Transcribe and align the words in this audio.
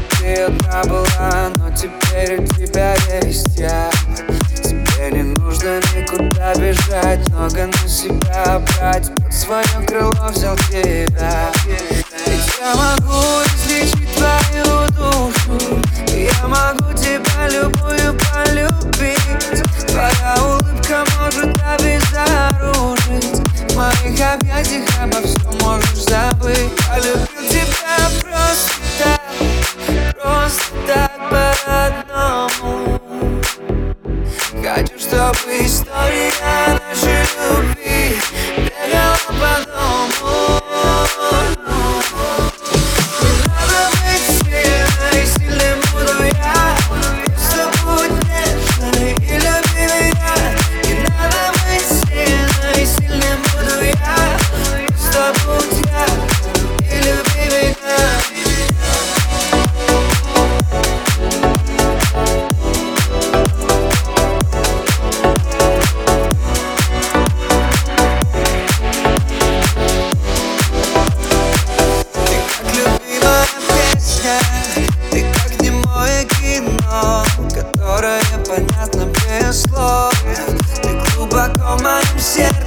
Когда 0.00 0.16
ты 0.18 0.42
одна 0.42 0.82
была, 0.84 1.50
но 1.56 1.70
теперь 1.70 2.40
у 2.40 2.46
тебя 2.46 2.94
есть 3.22 3.58
я. 3.58 3.90
Тебе 4.62 5.10
не 5.10 5.22
нужно 5.22 5.80
никуда 5.96 6.54
бежать, 6.54 7.28
много 7.28 7.66
на 7.66 7.88
себя 7.88 8.60
брать. 8.60 9.10
Под 9.14 9.32
свое 9.32 9.86
крыло 9.86 10.28
взял 10.30 10.56
тебя. 10.56 11.50
Ведь 11.66 12.52
я 12.60 12.74
могу 12.74 13.42
излечить 13.44 14.14
твою 14.14 14.88
душу. 14.90 15.58
Я 16.08 16.46
могу 16.46 16.92
тебя 16.94 17.48
любую 17.48 18.18
полюбить. 18.18 19.86
Твоя 19.86 20.36
улыбка 20.42 21.04
может 21.18 21.58
обезоружить. 21.62 23.40
Моих 23.76 24.20
объятий 24.20 24.82
обо 25.02 25.19
we 35.46 35.68
started 35.68 36.29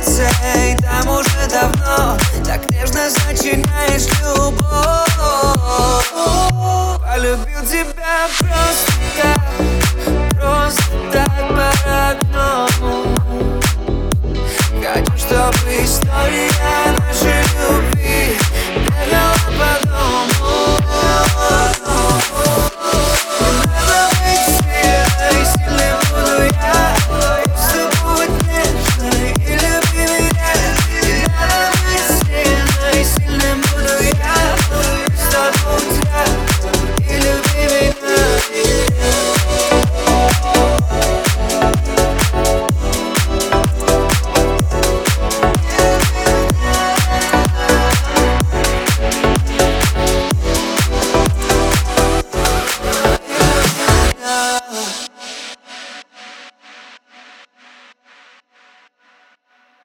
сердце 0.02 0.28
И 0.56 0.76
там 0.82 1.08
уже 1.10 1.48
давно 1.50 2.18
Так 2.46 2.70
нежно 2.70 3.10
зачиняешь 3.10 4.08
любовь. 4.22 5.13